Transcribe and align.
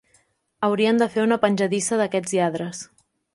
Haurien 0.67 1.01
de 1.01 1.07
fer 1.17 1.25
una 1.25 1.37
penjadissa 1.43 2.01
d'aquests 2.01 2.35
lladres! 2.39 2.81